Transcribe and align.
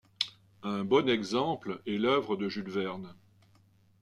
Un 0.63 0.83
bon 0.83 1.07
exemple 1.07 1.79
est 1.85 1.99
l'œuvre 1.99 2.35
de 2.35 2.49
Jules 2.49 2.71
Verne. 2.71 3.13